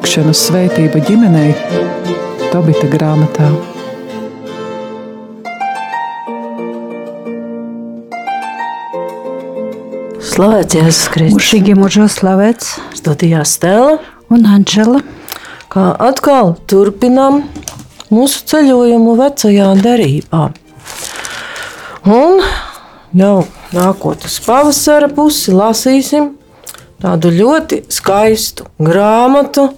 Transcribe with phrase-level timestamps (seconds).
[0.00, 1.50] lūkšanas svētība ģimenei
[2.48, 3.50] Tobita grāmatā.
[10.24, 11.36] Slavēts Jēzus Kristus.
[11.36, 12.70] Mūžīgi mūžos slavēts.
[12.96, 13.98] Studijā Stela
[14.32, 15.02] un Anģela.
[15.68, 17.42] Kā atkal turpinām
[18.08, 20.46] mūsu ceļojumu vecajā derībā.
[22.08, 22.40] Un
[23.20, 23.36] jau
[23.76, 26.32] nākot uz pavasara pusi lasīsim
[27.04, 29.68] tādu ļoti skaistu grāmatu,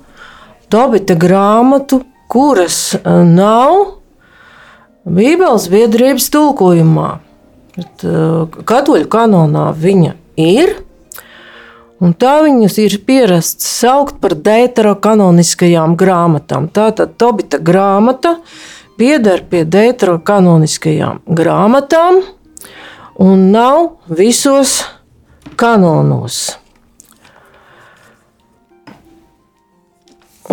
[0.73, 2.01] Tobita grāmatu,
[2.33, 3.99] kuras nav
[5.03, 7.09] Bībeles biedrības tulkojumā.
[7.77, 8.05] Bet,
[8.69, 10.77] katoļu kanonā viņa ir.
[12.03, 16.71] Un tā viņas ir pierasts saukt par deuterokanoniskajām grāmatām.
[16.73, 18.39] Tātad Tobita grāmata
[18.99, 22.23] pieder pie deuterokanoniskajām grāmatām
[23.23, 24.81] un nav visos
[25.61, 26.62] kanonos.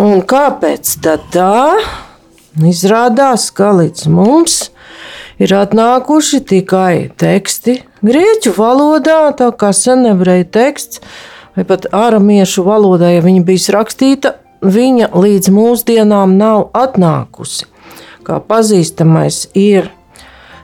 [0.00, 1.76] Un kāpēc tā?
[2.64, 4.70] Izrādās, ka līdz mums
[5.40, 11.02] ir atnākuši tikai teksti grieķu valodā, tā kā senebreju teksts,
[11.52, 14.34] vai pat aramiešu valodā, ja viņa bija rakstīta,
[14.64, 17.68] viņa līdz mūsdienām nav atnākusi.
[18.24, 19.90] Kā pazīstamais ir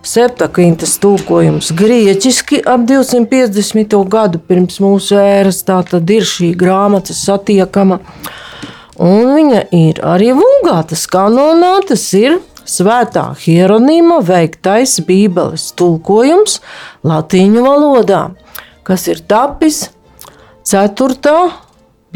[0.07, 4.01] septiņas tulkojums grieķiski ap 250.
[4.09, 8.01] gadu pirms mūsu ēras, tā tad ir šī grāmata satiekama.
[9.03, 16.61] Un viņa ir arī vulgātas kanonā, tas ir svētā hieronīma veiktais Bībeles tulkojums
[17.07, 18.23] latīņu valodā,
[18.87, 19.87] kas ir tapis
[20.65, 21.37] 4.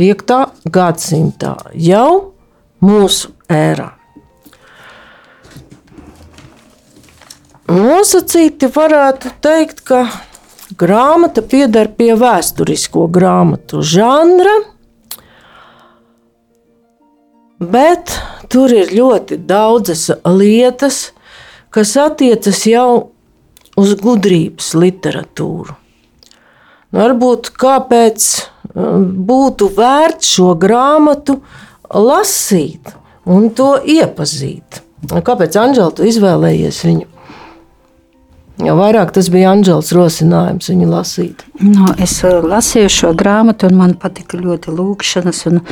[0.01, 0.37] 5.
[0.73, 2.33] gadsimtā jau
[2.81, 3.91] mūsu ērā.
[7.71, 10.07] Nosacīti varētu teikt, ka
[10.81, 14.57] grāmata pieder pie vēsturisko grāmatu žanra,
[17.61, 18.17] bet
[18.51, 21.11] tur ir ļoti daudzas lietas,
[21.71, 23.13] kas attiecas jau
[23.79, 25.77] uz gudrības literatūru.
[26.91, 28.27] Varbūt kāpēc
[28.75, 31.39] um, būtu vērts šo grāmatu
[31.95, 32.97] lasīt
[33.31, 34.83] un to iepazīt.
[35.11, 37.10] Kāpēc Anģela tu izvēlējies viņu?
[38.61, 41.45] Jo vairāk tas bija Anģels rosinājums viņu lasīt.
[41.61, 45.63] No, nu, es uh, lasīju šo grāmatu, un man patika ļoti lūkšanas, un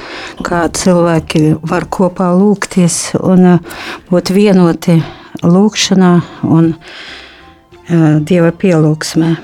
[0.46, 5.00] kā cilvēki var kopā lūgties un uh, būt vienoti
[5.44, 6.14] lūkšanā
[6.48, 9.36] un uh, Dieva pielūgsmē.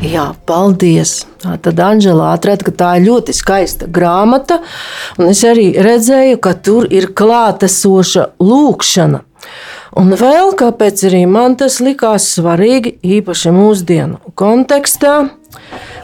[0.00, 1.20] Jā, paldies!
[1.40, 4.60] Tad Anģela atrada, ka tā ir ļoti skaista grāmata,
[5.18, 9.22] un es arī redzēju, ka tur ir klātesoša lūkšana.
[9.98, 15.14] Un vēl kāpēc arī man tas likās svarīgi, īpaši mūsdienu kontekstā,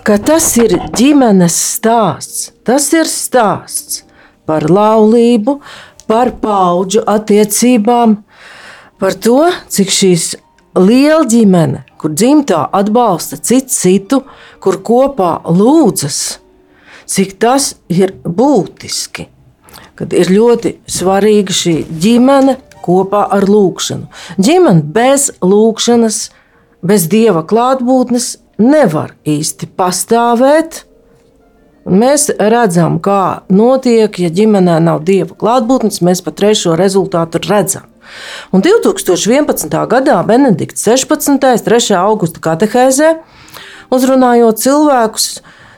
[0.03, 2.51] ka tas ir ģimenes stāsts.
[2.67, 4.03] Tas ir stāsts
[4.47, 5.61] par laulību,
[6.11, 8.19] par paudžu attiecībām,
[8.99, 10.27] par to, cik šīs
[10.75, 14.23] liela ģimene, kur dzimtā atbalsta cits citu,
[14.63, 16.41] kur kopā lūdzas,
[17.07, 19.31] cik tas ir būtiski.
[19.97, 24.09] Kad ir ļoti svarīga šī ģimene, kopā ar lūkšanu.
[24.39, 26.21] Ģimene bez lūkšanas,
[26.87, 30.85] bez dieva klātbūtnes nevar īsti pastāvēt.
[31.87, 37.87] Mēs redzam, kā notiek, ja ģimenē nav dieva klātbūtnes, mēs pat trešo rezultātu redzam.
[38.55, 39.71] Un 2011.
[39.91, 41.39] gadā Benedikts 16.
[41.67, 41.95] 3.
[41.99, 43.13] augusta katehēzē,
[43.95, 45.29] uzrunājot cilvēkus,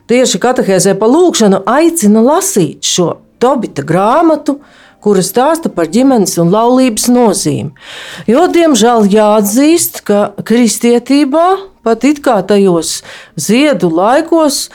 [0.08, 4.56] tieši katehēzē pa lūkšanu, aicina lasīt šo Tobita grāmatu,
[5.04, 7.72] kura stāsta par ģimenes un laulības nozīmi.
[8.31, 11.48] Jo, diemžēl, jāatzīst, ka kristietībā
[11.86, 12.98] pat it kā tajos
[13.41, 14.66] ziedu laikos,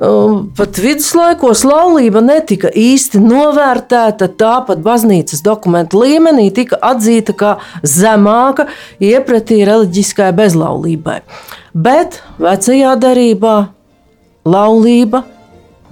[0.00, 4.30] um, pat viduslaikos laulība netika īsti novērtēta.
[4.40, 7.52] Tāpat baznīcas dokumentu līmenī tika atzīta kā
[7.82, 8.68] zemāka
[9.02, 11.20] iepratī reliģiskai bezlaulībai.
[11.76, 13.56] Bet vecajā derībā
[14.46, 15.26] laulība,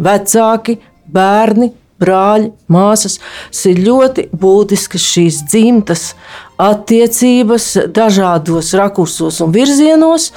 [0.00, 0.78] vecāki,
[1.10, 1.74] bērni
[2.04, 3.18] brāļi, māsas.
[3.50, 6.12] Tas ir ļoti būtisks šīs dzimtas
[6.60, 10.30] attiecības dažādos rakursos un virzienos.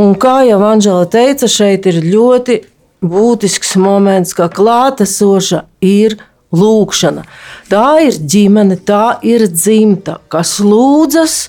[0.00, 2.60] Un kā jau Anģela teica, šeit ir ļoti
[3.00, 6.18] būtisks moments, ka klātesoša ir
[6.52, 7.24] lūkšana.
[7.70, 11.46] Tā ir ģimene, tā ir dzimta, kas lūdzas.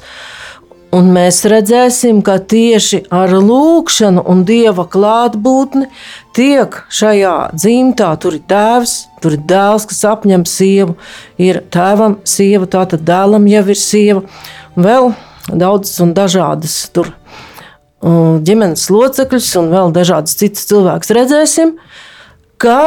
[0.91, 5.85] Un mēs redzēsim, ka tieši ar lūkšanu un dieva klātbūtni
[6.35, 10.97] tiek šajā dzimtā, tur ir tēvs, tur ir dēls, kas apņem sievu,
[11.39, 14.25] ir tēvam sieva, tātad dēlam jau ir sieva,
[14.75, 15.13] vēl
[15.47, 17.13] daudzas un dažādas tur
[18.03, 21.75] ģimenes locekļus un vēl dažādas citas cilvēkus redzēsim,
[22.59, 22.77] ka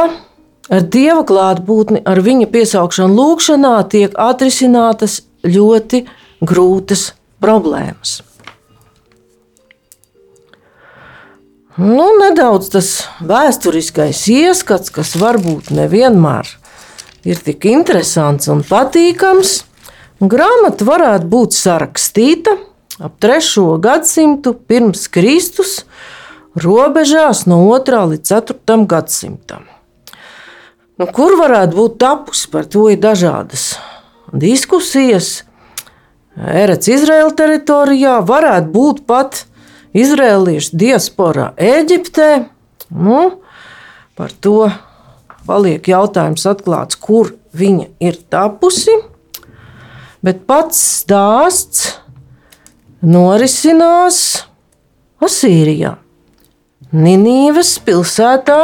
[0.69, 6.05] ar dieva klātbūtni, ar viņa piesaukšanu lūgšanā tiek atrisinātas ļoti
[6.45, 8.19] grūtas problēmas.
[11.75, 12.89] Nu, nedaudz tas
[13.19, 16.47] vēsturiskais ieskats, kas varbūt nevienmēr
[17.27, 19.57] ir tik interesants un patīkams.
[20.23, 22.55] Grāmata varētu būt sarakstīta
[23.03, 23.65] ap 3.
[23.83, 25.81] gadsimtu pirms Kristus,
[26.55, 28.03] robežās no 2.
[28.13, 28.77] līdz 4.
[28.87, 29.65] gadsimtam.
[30.95, 33.73] Nu, kur varētu būt tapusi par to ir dažādas
[34.31, 35.43] diskusijas.
[36.35, 39.45] Erets Izraēla teritorijā varētu būt pat
[39.95, 42.29] izrēliešu diasporā Eģiptē.
[42.91, 43.39] Nu,
[44.19, 44.67] par to
[45.47, 48.97] paliek jautājums atklāts, kur viņa ir tapusi.
[50.25, 51.93] Bet pats stāsts
[53.05, 54.19] norisinās
[55.23, 55.95] Asīrijā,
[56.95, 58.59] Ninīvas pilsētā,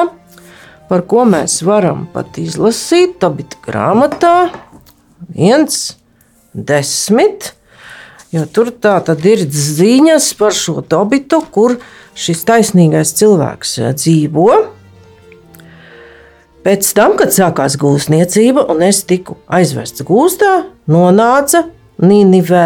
[0.90, 4.36] par ko mēs varam pat izlasīt Tobita grāmatā
[5.32, 5.68] 1,
[6.54, 7.52] 10.
[8.32, 11.76] Jo tur tā tad ir ziņas par šo tobitu, kur
[12.16, 14.48] šis taisnīgais cilvēks eh, dzīvo.
[16.62, 21.66] Pēc tam, kad sākās gūstniecība un es tiku aizvests gūstā, nonāca
[22.02, 22.66] Nīnivē,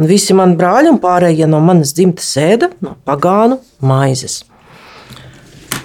[0.00, 4.42] un visi mani brāļi un pārējie no manas dzimtas sēda no pagānu maizes.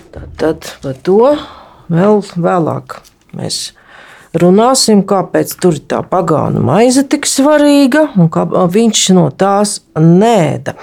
[0.10, 1.36] Tad, tad par to
[1.92, 2.98] vēl vēlāk
[3.38, 3.70] mēs
[4.38, 10.76] runāsim, kāpēc tur ir tā pagānu maize tik svarīga un kā viņš no tās nēda.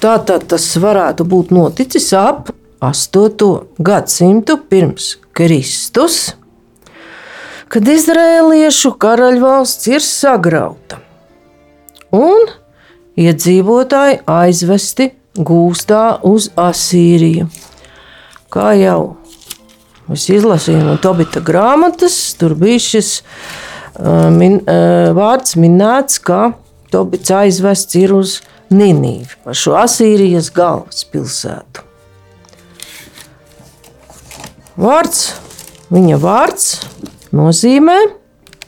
[0.00, 2.50] Tā tad tas varētu būt noticis ap
[2.80, 3.78] 8.
[3.78, 6.34] gadsimtu pirms Kristus,
[7.72, 11.00] kad izrēliešu karaļvalsts ir sagrauta
[12.14, 12.48] un
[13.20, 17.48] iedzīvotāji aizvesti gūstā uz Asīriju.
[18.52, 19.16] Kā jau
[20.12, 26.52] Es izlasīju no Tobita grāmatas, tur bija šis uh, min, uh, vārds minēts, ka
[26.94, 28.38] Tobits aizvests ir uz
[28.70, 31.82] Ninīvi, par šo Asīrijas galvaspilsētu.
[34.76, 35.22] Vārds,
[35.90, 36.70] viņa vārds
[37.34, 37.96] nozīmē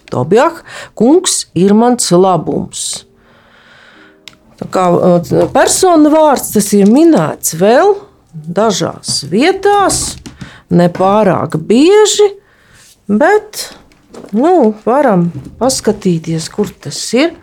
[0.09, 0.63] Tobijah,
[0.97, 2.87] kungs ir mans labums.
[4.59, 4.87] Tā kā
[5.55, 7.93] personu vārds tas ir minēts vēl
[8.33, 10.17] dažās vietās,
[10.71, 12.33] nepārāk bieži,
[13.09, 13.69] bet
[14.33, 15.29] nu, varam
[15.61, 17.35] paskatīties, kur tas ir.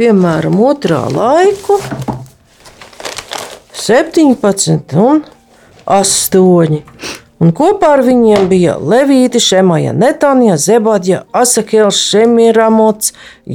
[0.00, 1.76] Piemēram, otrā laiku,
[3.76, 5.20] 17 un
[5.84, 6.80] 8.
[7.42, 13.10] Un kopā ar viņiem bija Levīti, Šemaja, Netanija, Zebadja, Asakēls, Šemiramots,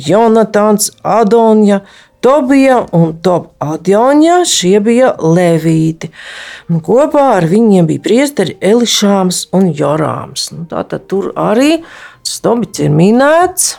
[0.07, 1.79] Jonatāns, Adonja,
[2.21, 6.09] Tobija un Tob Adjonja šie bija levīti.
[6.69, 10.49] Un kopā ar viņiem bija priesteri Elišāms un Jorāms.
[10.55, 11.83] Nu, Tātad tur arī
[12.43, 13.77] Tobits ir minēts.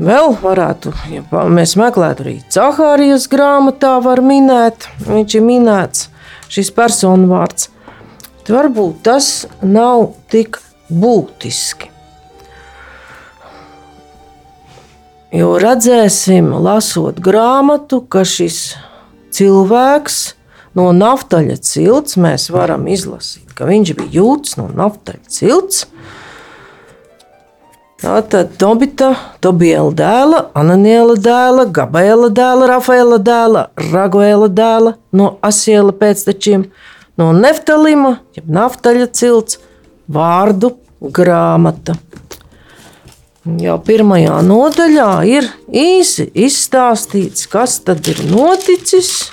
[0.00, 6.06] Vēl varētu, ja mēs meklētu arī Cahārijas grāmatā, var minēt, viņš ir minēts
[6.50, 7.68] šis personu vārds.
[8.50, 9.26] Varbūt tas
[9.62, 10.58] nav tik
[10.90, 11.90] būtiski.
[15.30, 18.72] Jo redzēsim, lasot grāmatu, ka šis
[19.30, 20.16] cilvēks
[20.74, 25.84] no naftaļa cilts mēs varam izlasīt, ka viņš bija jūts no naftaļa cilts.
[28.00, 29.12] Tātad Tobita,
[29.44, 36.66] Tobiela dēla, Ananiela dēla, Gabriela dēla, Rafaela dēla, Raguela dēla no Asiela pēctečiem,
[37.20, 39.60] no Neftalima, jeb naftaļa cilts,
[40.10, 42.00] vārdu grāmata.
[43.40, 49.30] Jau pirmajā nodaļā ir īsi izstāstīts, kas tad ir noticis.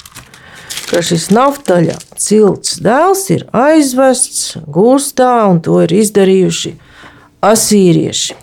[0.88, 6.72] Ka šis naftaļa cilts dēls ir aizvests gūstā, un to ir izdarījuši
[7.44, 8.38] asīrieši.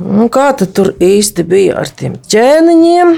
[0.00, 3.14] Un kā tad tur īsti bija ar tiem ķēniņiem?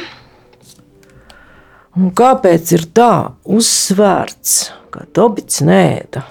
[2.03, 3.13] Un kāpēc ir tā
[3.47, 4.61] uzsvērts,
[4.91, 6.27] ka Tobits nēda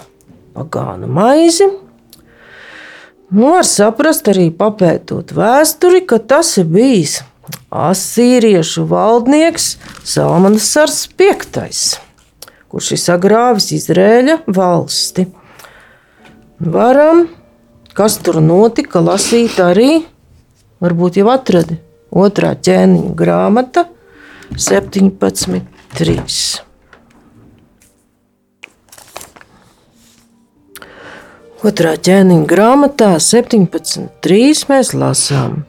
[0.52, 1.87] pagānu maizi?
[3.28, 7.18] Nu, var saprast arī papētot vēsturi, ka tas ir bijis
[7.76, 9.66] asīriešu valdnieks
[10.08, 11.34] Salmanas Sars V,
[12.72, 15.26] kurš ir sagrāvis Izrēļa valsti.
[16.64, 17.26] Varam,
[17.92, 20.06] kas tur notika, lasīt arī,
[20.80, 21.82] varbūt jau atradi
[22.16, 23.84] otrā ķēniņa grāmata
[24.56, 26.67] 17.3.
[31.66, 35.64] Otrā ķēniņa grāmatā 17.3 mēs lasām.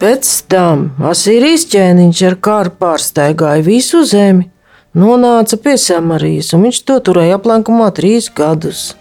[0.00, 4.46] Pēc tam Asīrijas ķēniņš ar kāru pārsteigāja visu zemi,
[4.96, 8.94] nonāca pie Samarijas, un viņš to turēja aplenkumā trīs gadus.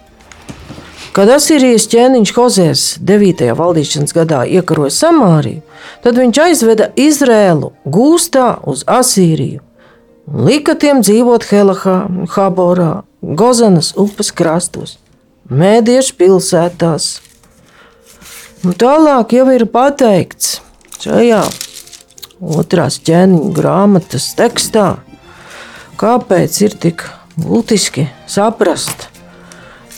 [1.15, 3.45] Kad Asīrijas ķēniņš Hozēs 9.
[3.55, 5.63] valdīšanas gadā iekaroja Samāriju,
[6.03, 9.63] tad viņš aizveda Izrēlu gūstā uz Asīriju
[10.27, 11.97] un lika tiem dzīvot Helahā,
[12.35, 12.91] Haborā,
[13.23, 14.97] Gozanas upes krastos,
[15.47, 17.05] Mēdiešu pilsētās.
[18.63, 20.57] Un tālāk jau ir pateikts
[21.03, 21.41] šajā
[22.43, 24.85] otrās ķēniņa grāmatas tekstā,
[25.99, 27.03] kāpēc ir tik
[27.39, 29.09] būtiski saprast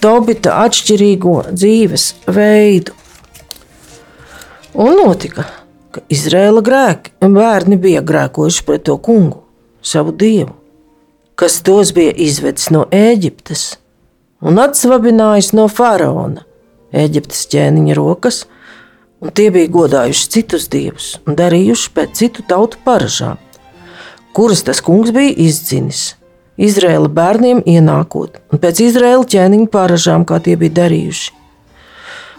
[0.01, 2.94] Tobita atšķirīgo dzīves veidu.
[4.77, 5.48] Un notika,
[5.89, 9.41] ka Izraēla grēki, bērni bija grēkojuši pret to kungu,
[9.82, 10.53] savu dievu,
[11.35, 13.75] kas tos bija izvedis no Ēģiptes
[14.45, 16.45] un atsvabinājis no faraona,
[16.95, 18.43] Ēģiptes ķēniņa rokas,
[19.19, 23.39] un tie bija godājuši citus dievus un darījuši pēc citu tautu paražām,
[24.35, 26.13] kuras tas kungs bija izdzinis
[26.55, 31.33] Izraēla bērniem ienākot, un pēc Izraēla ķēniņa pāražām, kā tie bija darījuši.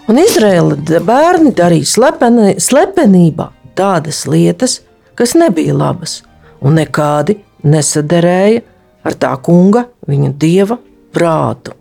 [0.09, 4.79] Un Izraēla bērni darīja slepeni, slepenībā tādas lietas,
[5.19, 6.23] kas nebija labas,
[6.65, 7.37] un nekādi
[7.67, 8.63] nesaderēja
[9.07, 10.77] ar tā kunga, viņa dieva
[11.15, 11.75] prātu.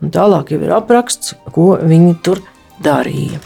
[0.00, 2.42] Un tālāk jau ir apraksts, ko viņi tur
[2.84, 3.40] darīja.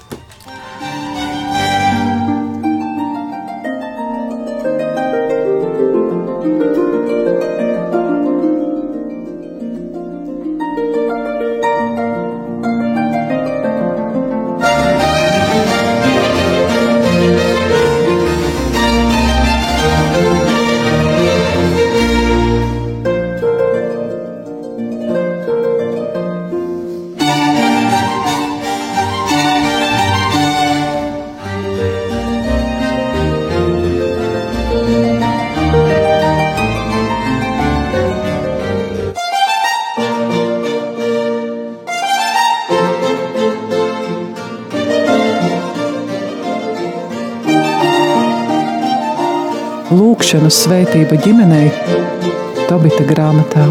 [50.21, 51.71] Lūkšanas svētība ģimenei
[52.69, 53.62] Tobita grāmatā.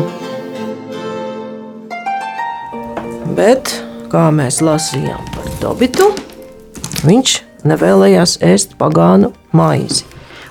[3.38, 3.70] Bet,
[4.10, 6.08] kā mēs lasījām par Tobitu,
[7.06, 7.36] viņš
[7.70, 10.08] nevēlējās ēst pagānu maizi.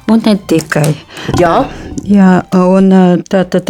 [0.09, 0.95] Un ne tikai.
[1.41, 1.67] Jā,
[2.09, 2.89] Jā, un
[3.29, 3.61] tā, tā,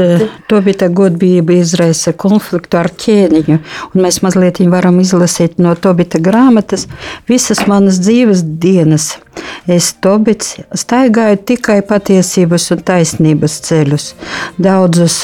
[0.46, 3.56] to bija tā godbība izraisa konfliktu ar ķēniņu.
[3.88, 6.86] Un mēs mazliet varam izlasīt no Tobita grāmatas
[7.26, 9.16] visas manas dzīves dienas.
[9.66, 14.12] Es Tobits staigāju tikai patiesības un taisnības ceļus.
[14.58, 15.20] Daudzus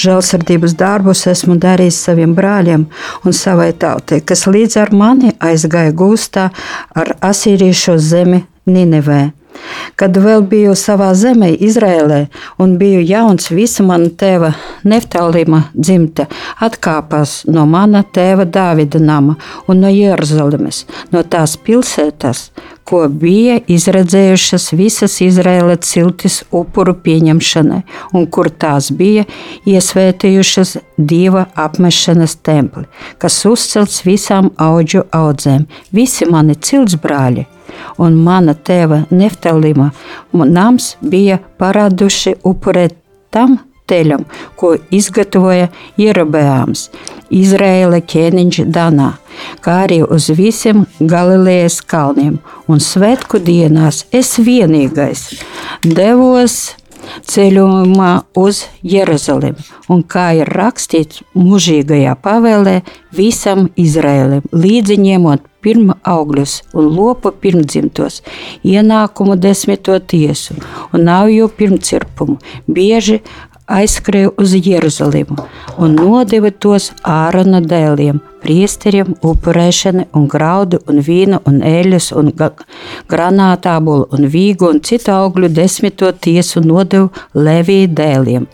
[0.00, 2.86] Žēlsirdības darbus esmu darījis saviem brāļiem
[3.28, 6.46] un savai tautai, kas līdz ar mani aizgāja gūstā
[6.96, 9.39] ar asīriešu zemi Ninevē.
[10.00, 12.20] Kad vēl biju savā zemē, Izrēlē,
[12.62, 14.52] un biju jauns, visa mana tēva
[14.88, 16.26] Neftālīma dzimta
[16.64, 19.36] atkāpās no mana tēva Dāvida nama
[19.68, 22.48] un no Jeruzalemes, no tās pilsētas,
[22.90, 27.80] ko bija izredzējušas visas Izraēlas ciltis upuru pieņemšanai,
[28.18, 29.26] un kur tās bija
[29.70, 32.88] iesvētījušas dieva apmešanas templi,
[33.22, 37.46] kas uzcelts visām auģu audzēm, visi mani cilts brāļi
[37.98, 39.90] un mana tēva Neftalima
[40.32, 42.96] nams bija paraduši upurēt
[43.30, 43.58] tam
[43.90, 44.24] teļam,
[44.58, 45.68] ko izgatavoja
[45.98, 46.88] Ierobēāms,
[47.30, 49.12] Izraēla ķēniņš Danā,
[49.64, 52.40] kā arī uz visiem Galilejas kalniem.
[52.70, 55.28] Un svētku dienās es vienīgais
[55.86, 56.60] devos
[57.26, 62.80] ceļojumā uz Jeruzalemi, un kā ir rakstīts mūžīgajā pavēlē
[63.16, 68.20] visam Izraēlim, līdzi ņemot pirmā augļus un lopu pirmdzimtos,
[68.64, 70.56] ienākumu desmito tiesu
[70.94, 73.20] un nāvju pirmcirpumu, bieži
[73.70, 75.38] aizskrēja uz Jeruzalemi
[75.78, 82.32] un nodeva tos ārana dēliem, priesteriem, upurēšana un graudu un vīnu un eļļas un
[83.10, 88.48] granātābulu un vīgu un citu augļu desmito tiesu nodevu Levija dēliem,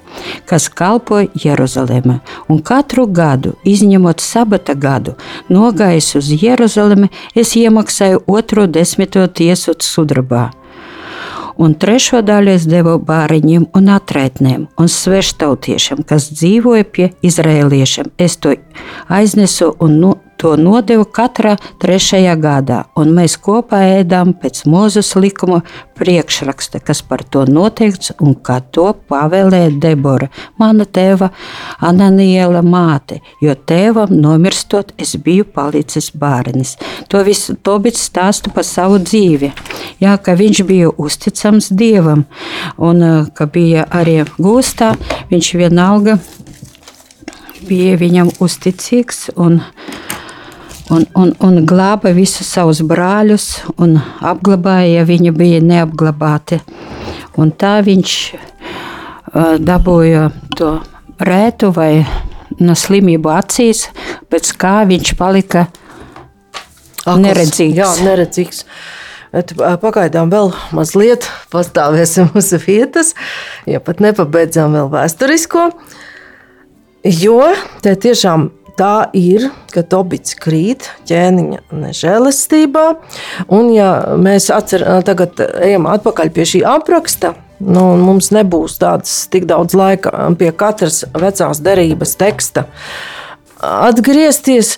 [0.50, 2.18] kas kalpoja Jeruzalemē.
[2.50, 5.16] Un katru gadu, izņemot sabata gadu,
[5.48, 10.50] nogājis uz Jeruzalemi, es iemaksāju otro desmito tiesu sudrabā
[11.58, 18.12] un trešo daļu es devu bāriņiem un atraitnēm un sveštautiešiem, kas dzīvoja pie izrēliešiem.
[18.18, 18.54] Es to
[19.08, 25.62] aiznesu un no, to nodevu katra trešajā gadā, un mēs kopā ēdām pēc mūzes likuma
[25.96, 30.28] priekšraksta, kas par to noteikts un kā to pavēlēja Debora,
[30.60, 31.30] mana tēva
[31.84, 36.76] Ananiela māte, jo tēvam nomirstot es biju palicis bērnis.
[37.08, 39.52] To visu Tobits stāsta par savu dzīvi.
[40.02, 42.26] Jā, ka viņš bija uzticams Dievam
[42.76, 44.92] un ka bija arī gūstā,
[45.32, 46.18] viņš vienalga
[47.66, 49.60] bija viņam uzticīgs un
[50.90, 53.48] un, un, un glāba visus savus brāļus
[53.82, 56.60] un apglabāja, ja viņi bija neapglabāti.
[57.36, 58.12] Un tā viņš
[59.66, 60.76] dabūja to
[61.20, 61.90] rētu vai
[62.62, 63.88] no slimību acīs,
[64.30, 65.66] pēc kā viņš palika
[67.06, 67.76] Akls, neredzīgs.
[67.76, 68.64] Jā, neredzīgs.
[69.36, 69.52] Bet
[69.82, 73.12] pagaidām vēl mazliet pastāvēsim uz vietas,
[73.68, 75.68] ja pat nepabeidzām vēl vēsturisko.
[77.06, 77.42] Jo
[77.84, 82.84] te tiešām tā ir, ka Tobits krīt ķēniņa nežēlastībā.
[83.52, 83.90] Un, ja
[84.20, 90.12] mēs atcer, tagad ejam atpakaļ pie šī apraksta, nu, mums nebūs tāds tik daudz laika
[90.38, 92.66] pie katras vecās derības teksta.
[93.60, 94.76] Atgriezties,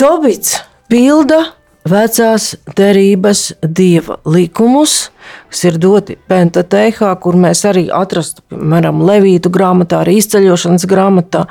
[0.00, 0.58] Tobits
[0.90, 1.44] pilda
[1.88, 5.10] vecās derības dieva likumus,
[5.50, 11.46] kas ir doti Pentateihā, kur mēs arī atrastu, piemēram, Levītu grāmatā, arī izceļošanas grāmatā,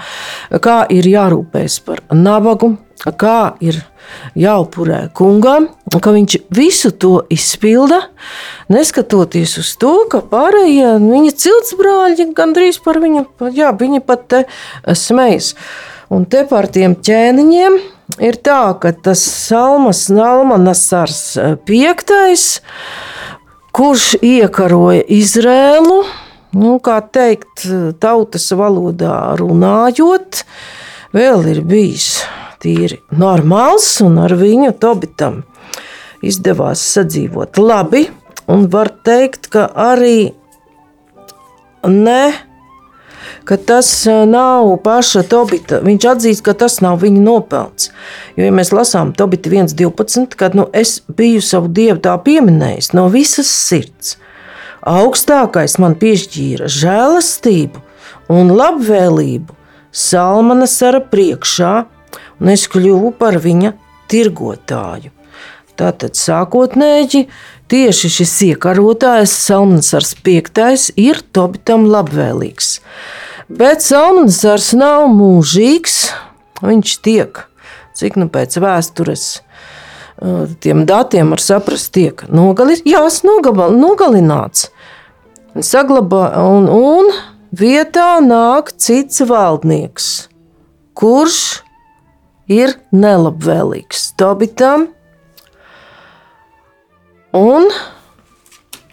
[0.62, 2.76] kā ir jārūpējas par nabagu,
[3.20, 3.80] kā ir
[4.38, 8.02] jāupurē kungam, ka viņš visu to izpilda,
[8.72, 14.44] neskatoties uz to, ka pārējie viņa ciltsbrāļi gandrīz par viņu, jā, viņi pat te
[14.94, 15.56] smejas.
[16.10, 17.80] Un te par tiem ķēniņiem
[18.18, 21.38] ir tā, ka tas Salmas Nalmanasars
[21.68, 22.48] piektais,
[23.76, 26.02] kurš iekaroja Izrēlu,
[26.58, 27.68] nu, kā teikt,
[28.02, 30.44] tautas valodā runājot,
[31.14, 32.24] vēl ir bijis
[32.60, 35.44] tīri normāls, un ar viņu Tobitam
[36.26, 38.08] izdevās sadzīvot labi,
[38.50, 40.34] un var teikt, ka arī
[41.88, 42.49] ne
[43.48, 43.90] ka tas
[44.30, 45.82] nav paša Tobita.
[45.86, 47.90] Viņš atzīst, ka tas nav viņa nopelns.
[48.38, 53.08] Jo, ja mēs lasām Tobita 1.12, kad nu, es biju savu dievu tā pieminējis no
[53.14, 54.18] visas sirds,
[54.88, 57.86] augstākais man piešķīra žēlastību
[58.34, 59.58] un labvēlību
[59.90, 61.72] Salmana sara priekšā,
[62.40, 63.74] un es kļuvu par viņa
[64.12, 65.10] tirgotāju.
[65.80, 67.24] Tātad sākotnēji
[67.70, 70.40] tieši šis iekarotājs, Salmans V,
[71.00, 72.80] ir Tobitam labvēlīgs.
[73.50, 74.42] Bet Salmans
[74.78, 76.10] nav mūžīgs.
[76.60, 77.46] Viņš tiek,
[77.96, 79.28] cik nu pēc vēstures,
[80.60, 84.68] tiem datiem var saprast, tiek nogalināts, jās nogabal, nogalināts.
[85.56, 87.10] Saglabā, un, un
[87.56, 90.30] vietā nāk cits valdnieks,
[90.94, 91.64] kurš
[92.52, 94.90] ir nelabvēlīgs Tobitam.
[97.36, 97.70] Un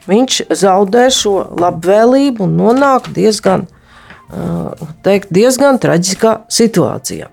[0.06, 3.66] viņš zaudē šo labvēlību un nonāk diezgan
[5.06, 7.30] teikt, diezgan traģiskā situācijā.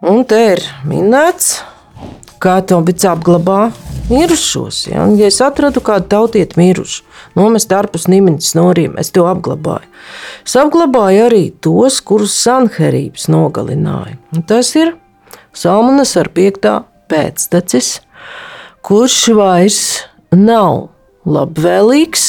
[0.00, 1.58] Un te ir minēts,
[2.40, 3.68] kā to bija apglabā
[4.08, 4.86] mirušos.
[4.88, 5.04] Ja?
[5.04, 7.04] Un, ja es atradu kādu tautieti mirušu,
[7.36, 9.90] nomest ārpus nimiņas noriem, es to apglabāju.
[10.46, 14.16] Es apglabāju arī tos, kurus Sanherības nogalināja.
[14.32, 14.94] Un tas ir
[15.52, 16.78] Salmanas ar piektā
[17.10, 17.98] pēctecis,
[18.86, 19.80] kurš vairs
[20.32, 20.88] nav
[21.28, 22.26] labvēlīgs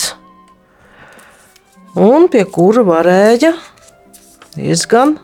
[2.02, 3.54] un pie kura varēja
[4.56, 5.18] diezgan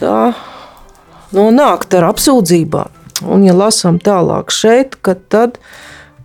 [0.00, 0.20] tā
[1.36, 2.92] nonākt ar apsūdzībām.
[3.24, 4.98] Un, ja lasām tālāk šeit,
[5.32, 5.56] tad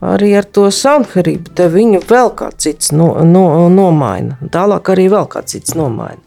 [0.04, 4.36] arī ar to sanharību te viņu vēl kāds cits no, no, nomaina.
[4.52, 6.20] Tālāk arī vēl kāds cits nomaina.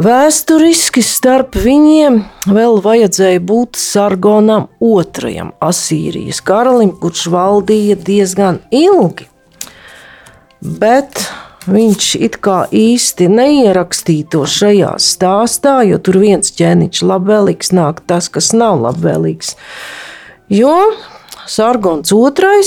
[0.00, 9.28] Vēsturiski starp viņiem vēl vajadzēja būt Sargonam II, Asīrijas karalim, kurš valdīja diezgan ilgi
[10.60, 11.24] bet
[11.70, 18.52] viņš it kā īsti neierakstīto šajā stāstā, jo tur viens ķēniņš labvēlīgs nāk tas, kas
[18.56, 19.54] nav labvēlīgs.
[20.50, 20.74] Jo
[21.50, 22.64] Sargons II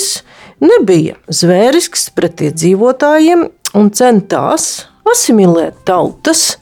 [0.64, 6.54] nebija zvērisks pret iedzīvotājiem un centās asimilēt tautas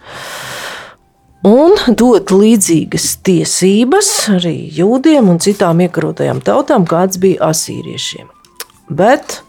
[1.47, 8.29] un dot līdzīgas tiesības arī jūdiem un citām iekarotajām tautām, kāds bija asīriešiem.
[8.91, 9.41] Bet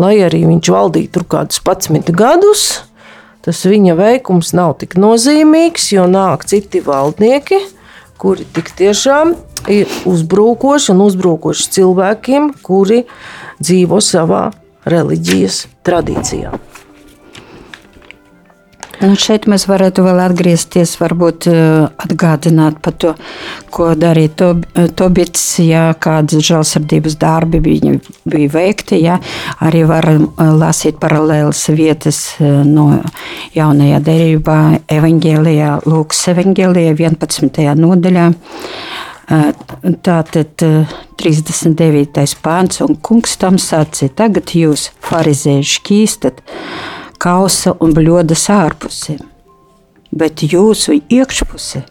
[0.00, 2.66] lai arī viņš valdīja tur kādus 11 gadus,
[3.44, 7.60] tas viņa veikums nav tik nozīmīgs, jo nāk citi valdnieki,
[8.20, 9.34] kuri tik tiešām
[9.72, 13.04] ir uzbrukoši un uzbrukoši cilvēkiem, kuri
[13.60, 14.48] dzīvo savā
[14.86, 16.54] reliģijas tradīcijā.
[18.96, 21.58] Nu, šeit mēs varētu vēl atgriezties, varbūt eh,
[22.00, 23.12] atgādināt par to,
[23.74, 27.92] ko darīja Tob, eh, Tobits, ja kādas žēlsirdības darbi viņa
[28.24, 29.02] bija veikti.
[29.04, 29.18] Ja.
[29.60, 32.88] Arī varam eh, lasīt paralēlas vietas no
[33.56, 34.60] jaunajā derībā
[34.96, 37.66] evaņģēlijā, Lūkas evaņģēlijā 11.
[37.76, 38.30] nodaļā.
[40.06, 40.62] Tātad
[41.18, 42.36] 39.
[42.44, 46.44] pāns un kungs tam sacīja, tagad jūs farizēji šķīstat,
[47.18, 49.18] kausa un bļodas ārpusi,
[50.12, 51.82] bet jūsu iekšpuse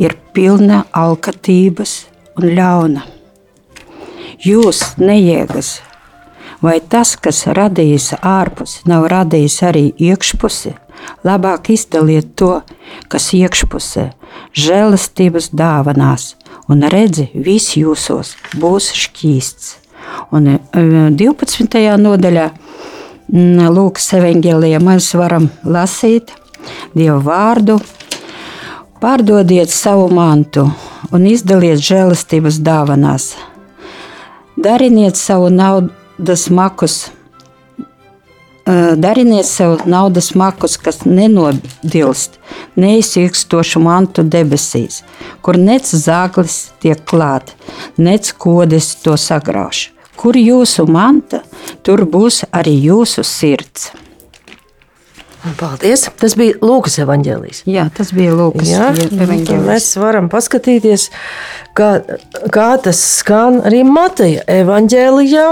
[0.00, 1.94] ir pilna alkatības
[2.40, 3.06] un ļauna.
[4.40, 5.74] Jūs nejēgas,
[6.64, 10.72] vai tas, kas radījis ārpusi, nav radījis arī iekšpusi,
[11.24, 12.60] labāk izdaliet to,
[13.12, 14.10] kas iekšpusē,
[14.56, 16.34] žēlastības dāvanās,
[16.70, 19.76] un redzi, viss jūsos būs šķīsts.
[20.34, 21.76] Un 12.
[21.78, 22.48] E, nodaļā
[23.30, 26.32] Lūkas evanģēlijā mēs varam lasīt
[26.96, 27.76] Dievu vārdu.
[29.00, 30.64] Pārdodiet savu mantu
[31.14, 33.36] un izdaliet žēlastības dāvanās.
[34.58, 36.96] Dariniet savu naudas makus,
[38.66, 42.36] dariniet sev naudas makus, kas nenodilst,
[42.76, 45.04] neizsīkstošu mantu debesīs,
[45.40, 47.54] kur nec zāglis tiek klāt,
[47.96, 49.86] nec kodis to sagrauž
[50.20, 51.40] Kur jūsu manta,
[51.86, 53.90] tur būs arī jūsu sirds.
[55.56, 56.02] Paldies!
[56.20, 57.62] Tas bija Lūkas evanģēlijs.
[57.70, 59.64] Jā, tas bija Lūkas evanģēlijs.
[59.64, 61.06] Mēs varam paskatīties,
[61.76, 61.94] kā,
[62.52, 65.46] kā tas skan arī Mateja evanģēlijā,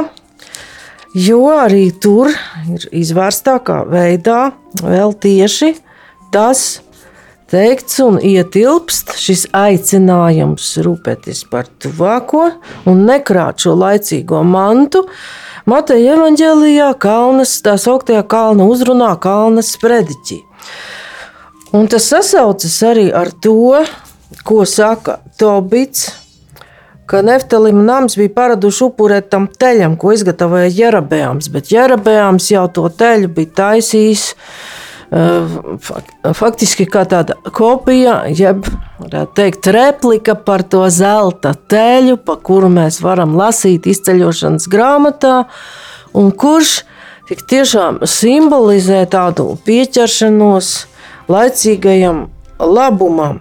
[1.17, 2.29] jo arī tur
[2.69, 4.43] ir izvērstākā veidā
[4.83, 5.73] vēl tieši
[6.35, 6.83] tas,
[7.49, 12.45] teikts un ietilpst šis aicinājums rūpēties par tuvāko
[12.89, 15.07] un nekrāt šo laicīgo mantu.
[15.69, 20.41] Mateja evanģēlijā Kalnas, tā sauktajā kalna uzrunā, Kalnas sprediķī.
[21.77, 23.83] Un tas sasaucas arī ar to,
[24.49, 26.07] ko saka Tobits,
[27.09, 32.89] ka Neftalim nams bija paraduši upurēt tam teļam, ko izgatavoja Jerabējams, bet Jerabējams jau to
[32.93, 34.27] teļu bija taisījis
[35.09, 38.67] faktiski kā tāda kopija, jeb
[39.35, 45.47] teikt, replika par to zelta teļu, pa kuru mēs varam lasīt izceļošanas grāmatā,
[46.13, 46.83] un kurš
[47.29, 50.73] tik tiešām simbolizē tādu pieķeršanos
[51.29, 52.27] laicīgajam
[52.61, 53.41] labumam.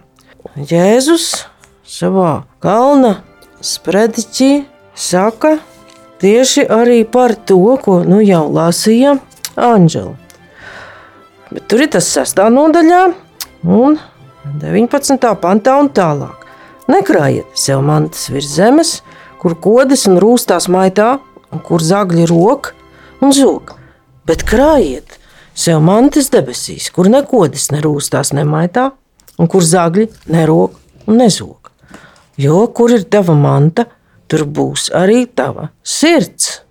[0.56, 1.48] Jēzus
[1.88, 3.18] savā kalna
[3.60, 4.52] sprediķī
[4.96, 5.58] saka
[6.22, 9.18] tieši arī par to, ko nu jau lasīja
[9.58, 10.27] Anģela.
[11.52, 13.04] Bet tur ir tas sestā nodaļā
[13.64, 13.98] un
[14.62, 15.32] 19.
[15.42, 16.44] pantā un tālāk.
[16.92, 18.92] Nekrājiet sev mantas virs zemes,
[19.40, 21.18] kur kodas un rūstās maitā,
[21.52, 22.74] un kur zagļi rok
[23.24, 23.74] un zog,
[24.28, 25.18] bet krājiet
[25.58, 28.92] sev mantas debesīs, kur nekodas nerūstās nemaitā,
[29.38, 31.72] un kur zagļi nerok un nezog.
[32.38, 33.88] Jo kur ir tava manta,
[34.28, 36.67] tur būs arī tava sirds.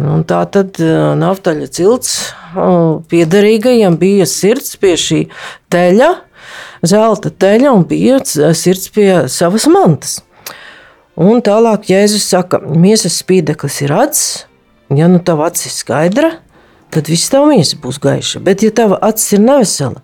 [0.00, 0.78] Un tā tad
[1.20, 2.12] naftaļa cilts
[3.10, 5.20] piederīgajiem bija sirds pie šī
[5.72, 6.10] teļa,
[6.86, 10.20] zelta teļa un bija sirds pie savas mantas.
[11.20, 14.28] Un tālāk Jēzus saka, miesas spīdeklis ir acis,
[14.94, 16.30] ja nu tava acis ir skaidra,
[16.94, 20.00] tad viss tava miesa būs gaiša, bet ja tava acis ir nevesela,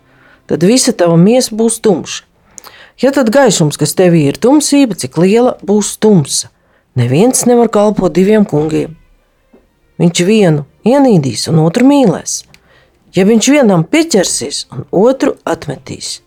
[0.51, 2.23] tad visa tava miesa būs tumša.
[3.01, 6.51] Ja tad gaišums, kas tevī ir tumsība, cik liela būs tumsa,
[6.97, 8.96] neviens nevar kalpot diviem kungiem.
[9.97, 12.43] Viņš vienu ienīdīs un otru mīlēs.
[13.17, 16.19] Ja viņš vienam pieķersies un otru atmetīs,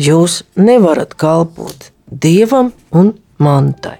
[0.00, 3.12] jūs nevarat kalpot dievam un
[3.42, 3.98] mantai.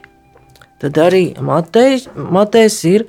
[0.80, 3.02] Tad arī Matejs, Matejs ir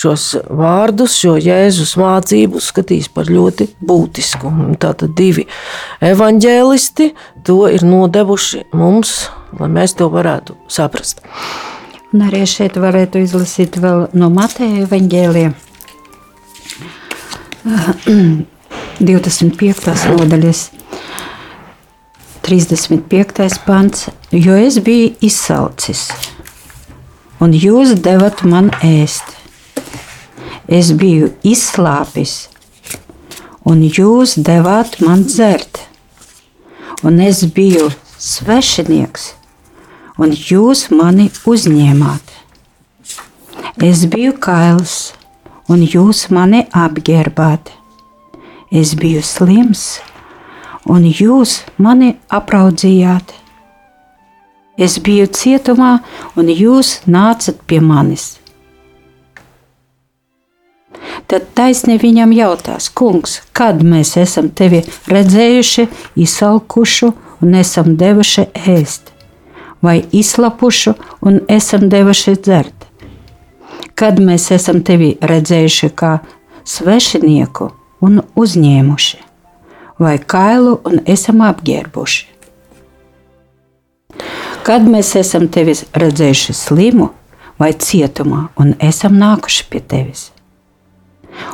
[0.00, 4.50] šos vārdus, šo Jēzus mācību skatījis par ļoti būtisku.
[4.82, 5.46] Tātad divi
[6.02, 7.12] evaņģēlisti
[7.46, 9.28] to ir nodevuši mums,
[9.60, 11.22] lai mēs to varētu saprast.
[12.12, 15.52] Un arī šeit varētu izlasīt vēl no Mateja evaņģēlija
[19.00, 19.90] 25.
[20.18, 20.62] nodaļas.
[22.42, 23.60] 35.
[23.64, 26.08] pants, jo es biju izsalcis,
[27.40, 29.38] un jūs devat man ēst.
[30.66, 32.48] Es biju izslāpis,
[33.64, 35.86] un jūs devāt man dzert.
[37.02, 39.32] Un es biju svešinieks,
[40.18, 42.32] un jūs mani uzņēmāt.
[43.82, 45.12] Es biju kails,
[45.72, 47.70] un jūs mani apģērbāt.
[48.72, 50.00] Es biju slims,
[50.88, 53.32] un jūs mani apraudzījāt.
[54.80, 55.98] Es biju cietumā,
[56.36, 58.38] un jūs nācat pie manis.
[61.28, 65.86] Tad taisni viņam jautās, kungs, kad mēs esam tevi redzējuši,
[66.24, 69.11] izsalkušu un esam devuši ēst,
[69.82, 72.86] vai izslapušu un esam devuši dzert?
[73.94, 76.18] Kad mēs esam tevi redzējuši kā
[76.64, 77.70] svešinieku
[78.02, 79.18] un uzņēmuši,
[80.02, 82.28] vai kailu un esam apģērbuši?
[84.62, 87.08] Kad mēs esam tevi redzējuši slimu
[87.58, 90.28] vai cietumā un esam nākuši pie tevis?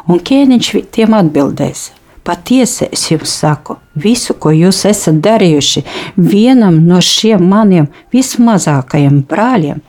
[0.09, 1.88] Un ķēniņš tiem atbildēs:
[2.29, 5.85] Patiesi es jums saku, visu, ko jūs esat darījuši
[6.21, 9.81] vienam no šiem maniem vismazākajiem brāļiem,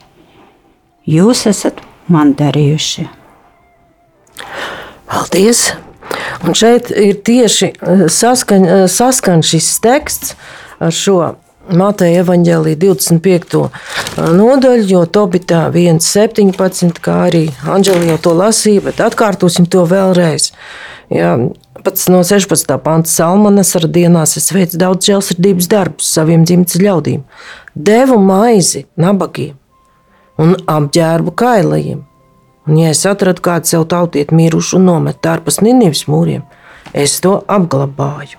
[1.03, 3.09] jūs esat man darījuši.
[5.09, 5.67] Paldies!
[6.47, 7.73] Un šeit ir tieši
[8.15, 10.35] saskaņ, saskan šis teksts
[10.79, 11.19] ar šo
[11.69, 13.59] Mateja evaņģēlī 25.
[14.39, 20.49] nodaļu, jo Tobitā 1.17, kā arī Anģeli jau to lasīja, bet atkārtosim to vēlreiz.
[21.13, 21.35] Jā,
[21.83, 22.77] pats no 16.
[22.83, 27.23] panta salmanas ar dienās es veicu daudz žēlsirdības darbus saviem dzimtas ļaudīm.
[27.75, 29.55] Devu maizi nabagiem
[30.39, 32.03] un apģērbu kailajiem.
[32.67, 36.43] Un, ja es atradu kādu sev tautiet mirušu un nometu ārpus Ninivas mūriem,
[36.93, 38.37] es to apglabāju.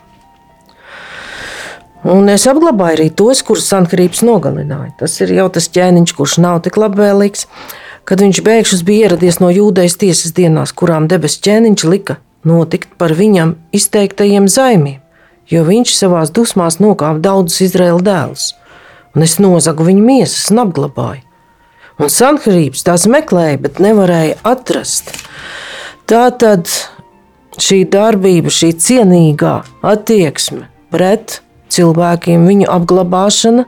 [2.10, 4.94] Un es apglabāju arī tos, kurus Sankrīps nogalināja.
[5.02, 7.44] Tas ir jau tas ķēniņš, kurš nav tik labvēlīgs,
[8.08, 13.14] kad viņš bēgšus bija ieradies no jūdejas tiesas dienās, kurām debesu ķēniņš lika notikt par
[13.16, 15.00] viņam izteiktajiem zaimiem,
[15.50, 18.52] jo viņš savā dusmās nokāpa daudzus Izraēla dēlus,
[19.14, 21.24] un es nozagu viņu miesas un apglabāju.
[22.00, 25.12] Un Sankrīps tās meklēja, bet nevarēja atrast.
[26.08, 26.70] Tā tad
[27.60, 33.66] šī darbība, šī cienīgā attieksme pret cilvēkiem, viņu apglabāšana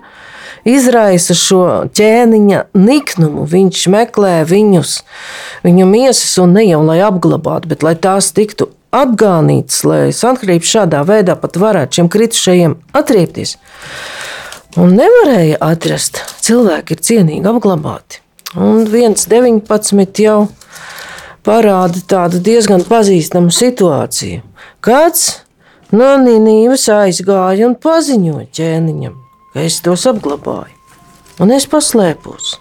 [0.68, 3.46] izraisa šo ķēniņa niknumu.
[3.48, 4.98] Viņš meklē viņus,
[5.66, 11.03] viņu miesas, un ne jau lai apglabātu, bet lai tās tiktu apgānītas, lai Sankrīps šādā
[11.09, 13.57] veidā pat varētu šiem kritušajiem atriepties.
[14.81, 18.22] Un nevarēja atrast, cilvēki ir cienīgi apglabāti.
[18.57, 20.38] Un 1,19 jau
[21.44, 24.44] parāda tādu diezgan pazīstamu situāciju.
[24.85, 25.42] Kāds
[25.92, 29.16] No Nīnības aizgāja un paziņoja ķēniņam,
[29.55, 30.77] es tos apglabāju,
[31.43, 32.57] un es paslēpos.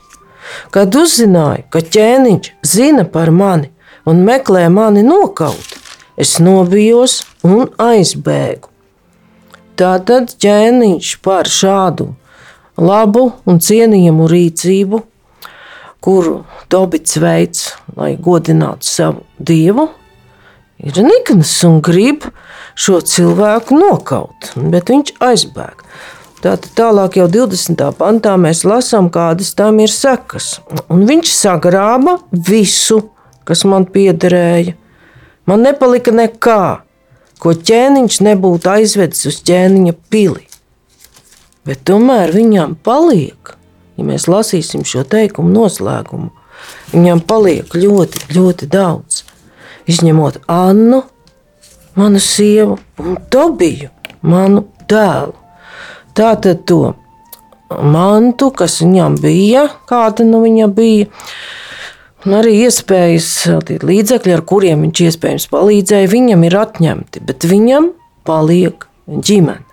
[0.73, 3.71] Kad uzzināju, ka ķēniņš zina par mani
[4.10, 5.77] un meklē mani nokaut,
[6.19, 8.67] es nobijos un aizbēgu.
[9.80, 12.12] Tātad ķēniņš par šādu
[12.77, 15.01] labu un cienījamu rīcību,
[16.01, 19.88] kuru Tobits veids, lai godinātu savu dievu,
[20.82, 22.25] ir nikns un grib
[22.75, 25.84] šo cilvēku nokaut, bet viņš aizbēg.
[26.41, 27.84] Tātad tālāk, jau 20.
[27.99, 30.56] pantā, mēs lasām, kādas tam ir sekas.
[30.89, 32.97] Un viņš sagrāba visu,
[33.45, 34.73] kas man piederēja.
[35.45, 36.63] Man nepalika nekā,
[37.41, 40.47] ko ķēniņš nebūtu aizvedis uz ķēniņa pili.
[41.65, 43.54] Bet tomēr viņam paliek,
[43.97, 46.32] ja mēs lasīsim šo teikumu noslēgumu,
[46.95, 49.21] viņam paliek ļoti, ļoti daudz.
[49.89, 51.04] Izņemot Annu,
[51.93, 53.91] manu sievu un Tobiju,
[54.25, 55.40] manu dēlu.
[56.17, 56.93] Tātad to
[57.71, 61.08] mantu, kas viņam bija, kāda nu viņa bija,
[62.26, 63.32] un arī iespējas,
[63.88, 67.91] līdzekļi, ar kuriem viņš iespējams palīdzēja, viņam ir atņemti, bet viņam
[68.28, 69.63] paliek ģimene.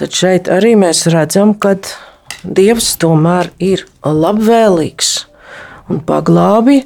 [0.00, 1.74] Tad šeit arī mēs redzam, ka
[2.40, 5.10] Dievs tomēr ir labvēlīgs
[5.92, 6.78] un paglābj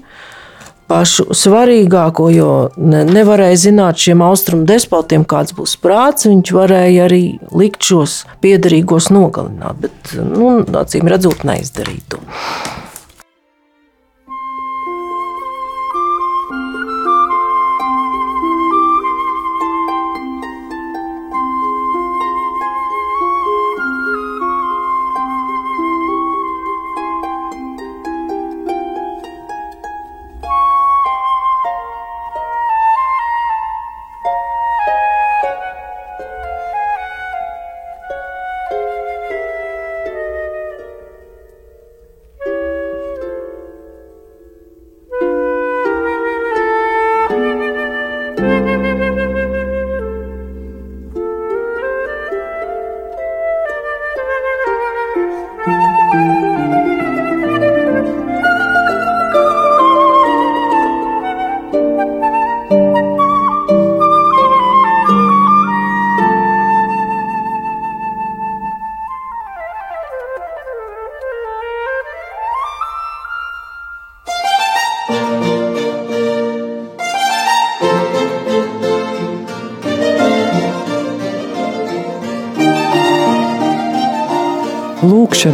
[0.91, 6.29] pašu svarīgāko, jo ne, nevarēja zināt šiem austrumu despotiem, kāds būs prāts.
[6.31, 7.23] Viņš varēja arī
[7.57, 12.23] likt šos piedarīgos nogalināt, bet, nu, acīm redzot, neizdarīt to.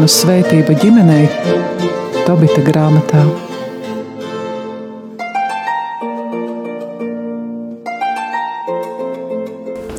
[0.01, 1.27] Lūkšanu svētība ģimenei
[2.25, 3.21] Tobita grāmatā.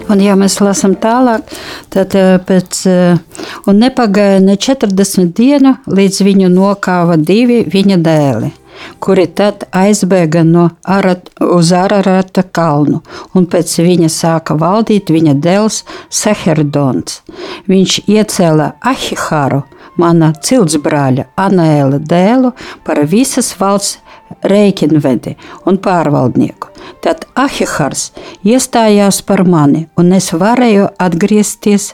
[0.10, 1.46] Un, ja mēs lasām tālāk,
[1.94, 8.50] tad eh, pēc, eh, un nepagāja ne 40 dienu, līdz viņu nokāva divi viņa dēli,
[8.98, 13.04] kuri tad aizbēga no Arat, uz Ararata kalnu,
[13.38, 17.22] un pēc viņa sāka valdīt viņa dēls Seherdons.
[17.70, 19.62] Viņš iecēla Ahihāru,
[19.99, 22.54] mana ciltsbrāļa Anēla dēlu,
[22.86, 23.99] par visas valsts
[24.47, 25.36] rēķinvedi
[25.67, 26.71] un pārvaldnieku.
[27.04, 28.10] Tad Ahihars
[28.47, 31.91] iestājās par mani, un es varēju atgriezties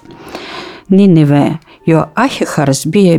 [0.93, 1.57] Ninivē,
[1.87, 3.17] jo Ahihars bija,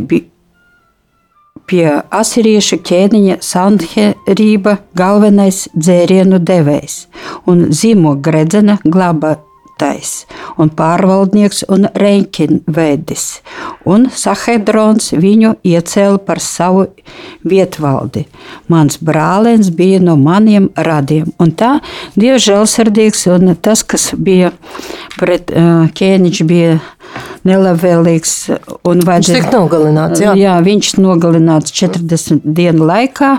[1.69, 7.03] pie asiriešu ķēniņa Sanherība galvenais dzērienu devējs
[7.49, 9.35] un zīmogredzena glaba
[9.79, 10.25] Tais
[10.59, 13.25] un pārvaldnieks un rēķinvedis,
[13.87, 16.89] un Sahedrons viņu iecēla par savu
[17.47, 18.25] vietvaldi.
[18.71, 21.77] Mans brālēns bija no maniem radiem, un tā
[22.19, 24.51] Dievs žēlsirdīgs, un tas, kas bija
[25.19, 26.79] pret uh, ķēniņš, bija
[27.47, 28.33] nelabvēlīgs.
[28.83, 30.23] Viņš tika nogalināts.
[30.23, 30.35] Jā.
[30.37, 33.37] jā, viņš nogalināts 40 dienu laikā.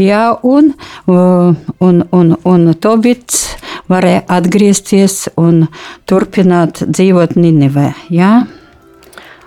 [0.00, 0.72] Jā, un,
[1.06, 3.42] un, un, un Tobits
[3.90, 5.66] varēja atgriezties un
[6.08, 7.92] turpināt dzīvot Ninivē.
[8.12, 8.34] Jā?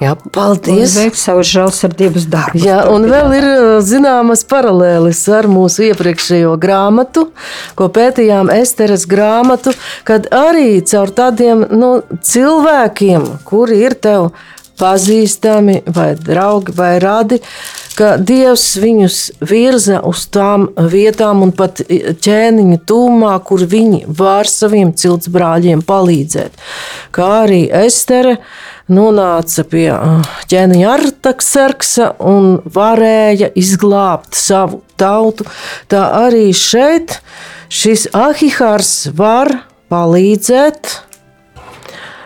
[0.03, 0.97] Jā, paldies!
[0.99, 2.65] Veikt savus žēlsirdības darbus.
[2.67, 3.45] Jā, un vēl ir
[3.85, 7.29] zināmas paralēlis ar mūsu iepriekšējo grāmatu,
[7.79, 9.71] ko pētījām Esteras grāmatu,
[10.07, 14.33] kad arī caur tādiem nu, cilvēkiem, kuri ir tev
[14.79, 17.39] pazīstami, vai draugi, vai radi,
[17.95, 24.93] ka Dievs viņus virza uz tām vietām un pat ķēniņa tūmā, kur viņi var saviem
[24.97, 26.59] ciltsbrāļiem palīdzēt.
[27.15, 28.37] Kā arī Estere
[28.91, 29.87] nonāca pie
[30.51, 35.47] ķēniņa Artakserksa un varēja izglābt savu tautu,
[35.91, 37.19] tā arī šeit
[37.71, 39.51] šis Ahihārs var
[39.91, 40.99] palīdzēt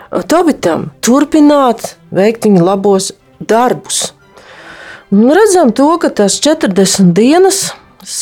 [0.09, 4.13] Tobitam turpināt veikt viņa labos darbus.
[5.09, 7.71] Un redzam to, ka tas 40 dienas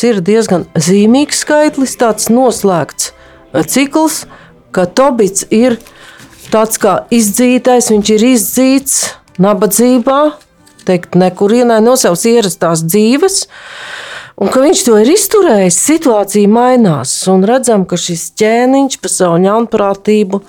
[0.04, 3.12] ir diezgan zīmīgs skaitlis, tāds noslēgts
[3.67, 4.26] cikls,
[4.71, 5.78] ka Tobits ir
[6.52, 8.97] tāds kā izdzītais, viņš ir izdzīts
[9.41, 10.19] nabadzībā,
[10.88, 13.45] teikt, nekurienē no savas ierastās dzīves.
[14.38, 17.12] Un ka viņš to ir izturējis, situācija mainās.
[17.32, 20.43] Un redzam, ka šis ķēniņš pa savu ļaunprātību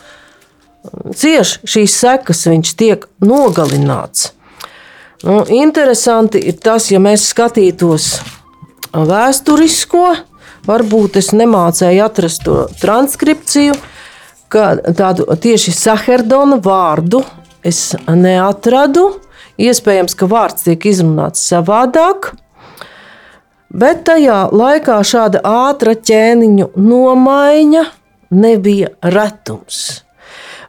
[1.16, 4.32] cieš šīs sekas, viņš tiek nogalināts.
[5.26, 8.20] Nu, interesanti ir tas, ja mēs skatītos
[8.94, 10.04] vēsturisko,
[10.68, 13.74] varbūt es nemācēju atrast to transkripciju,
[14.48, 17.24] ka tādu tieši Saherdona vārdu
[17.66, 19.10] es neatradu.
[19.58, 22.30] Iespējams, ka vārds tiek izrunāts savādāk,
[23.74, 27.82] bet tajā laikā šāda ātra ķēniņu nomaiņa
[28.38, 30.04] nebija retums.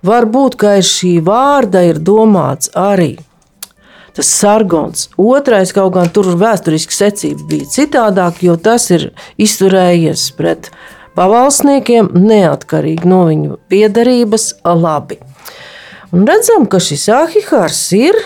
[0.06, 3.18] Varbūt, ka aiz šī vārda ir domāts arī
[4.20, 5.08] tas sargons.
[5.16, 9.10] Otrais kaut gan tur vēsturiski secība bija citādāk, jo tas ir
[9.40, 10.72] izturējies pret
[11.16, 15.20] pavalsniekiem neatkarīgi no viņu piedarības labi.
[16.12, 18.18] Un redzam, ka šis Ahihārs ir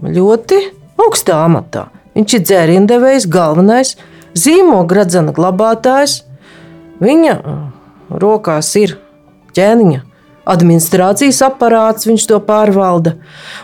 [0.00, 0.60] ļoti
[1.00, 1.88] augstā amatā.
[2.16, 3.96] Viņš ir dzēriendevējs, galvenais
[4.32, 5.04] zīmogra
[5.36, 6.22] glabātājs.
[7.00, 7.36] Viņa
[8.10, 8.96] rokās ir
[9.56, 10.09] ķēniņa
[10.48, 13.16] administrācijas aparāts, viņš to pārvalda.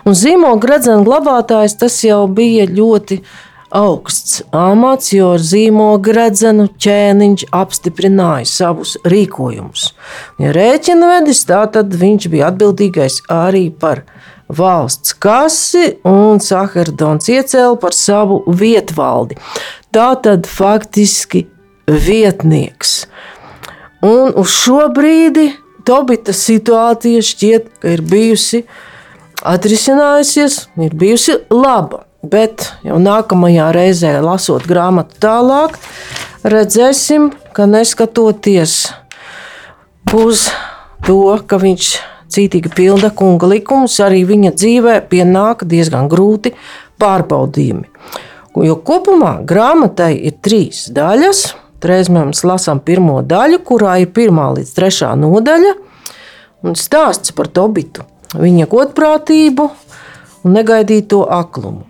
[0.07, 3.21] Un zīmola gradzena glabātājs tas jau bija ļoti
[3.77, 9.91] augsts amats, jo ar zīmola gradzenu ķēniņš apstiprināja savus rīkojumus.
[10.43, 14.05] Ja rēķina vedis, tā tad viņš bija atbildīgais arī par
[14.47, 19.39] valsts kasi, un Sahardons iecēla par savu vietvaldi.
[19.91, 21.47] Tā tad faktiski
[21.87, 23.07] vietnieks.
[24.07, 25.49] Un uz šo brīdi
[25.87, 28.65] Tobita situācija šķiet, ka ir bijusi
[29.47, 32.05] atrisinājusies, ir bijusi laba.
[32.27, 35.77] Bet jau nākamajā reizē, lasot grāmatu tālāk,
[36.43, 38.89] redzēsim, ka neskatoties
[40.17, 40.49] uz
[41.07, 41.91] to, ka viņš
[42.35, 46.57] cītīgi pilda kunga likumus, arī viņa dzīvē pienāk diezgan grūti
[46.99, 47.87] pārbaudījumi.
[48.67, 51.51] Jo kopumā grāmatai ir trīs daļas.
[51.87, 55.75] Reiz mēs lasām pirmo daļu, kurā ir pirmā līdz trešā nodaļa,
[56.67, 59.69] un stāsts par Tobitu, viņa godprātību
[60.45, 61.85] un negaidīto aklumu.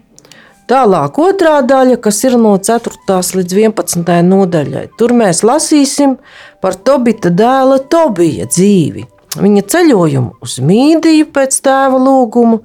[0.66, 3.20] Tālāk, otrā daļa, kas ir no 4.
[3.38, 4.08] līdz 11.
[4.26, 6.16] nodaļai, tur mēs lasīsim
[6.60, 9.04] par Tobita dēla Tobija dzīvi,
[9.38, 12.58] viņa ceļojumu uz Mīdiju pēc tēva lūguma,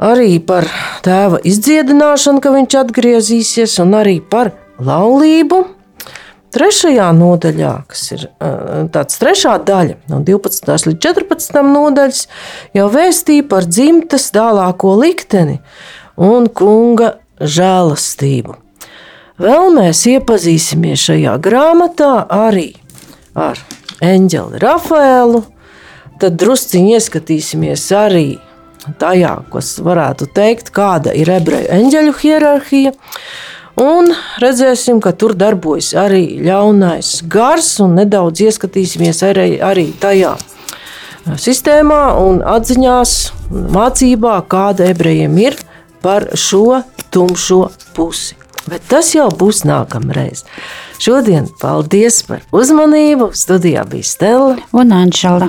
[0.00, 0.64] arī par
[1.04, 5.66] tēva izdziedināšanu, ka viņš atgriezīsies, un arī par laulību.
[6.54, 8.22] Trešajā nodaļā, kas ir
[8.94, 10.70] tāds trešā daļa, no 12.
[10.88, 11.58] līdz 14.
[11.66, 12.22] nodaļas,
[12.76, 15.58] jau vēstīja par dzimtas tālāko likteni
[16.16, 18.56] un kunga žēlastību.
[19.38, 22.72] Vēl mēs iepazīsimies šajā grāmatā arī
[23.38, 23.60] ar
[24.02, 25.44] eņģeli Rafaelu,
[26.18, 28.26] tad drusciņi ieskatīsimies arī
[28.98, 32.94] tajā, kas varētu teikt, kāda ir ebreju eņģeļu hierarhija.
[33.78, 34.10] Un
[34.42, 40.34] redzēsim, ka tur darbojas arī ļaunais gars, un nedaudz ieskatīsimies arī, arī tajā
[41.36, 43.14] sistēmā un atziņās,
[43.74, 45.58] mācībā, kāda ebrejiem ir
[46.02, 48.36] par šo tumšo pusi.
[48.68, 50.44] Bet tas jau būs nākamreiz.
[51.00, 53.30] Šodien paldies par uzmanību.
[53.32, 55.48] Studijā bija Stela un Anģela.